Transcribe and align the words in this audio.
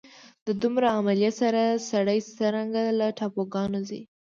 د 0.45 0.47
دومره 0.61 0.87
عملې 0.97 1.31
سره 1.39 1.61
سړی 1.89 2.19
څرنګه 2.37 2.83
له 2.99 3.07
ټاپوګانو 3.17 3.79
ځي. 3.89 4.01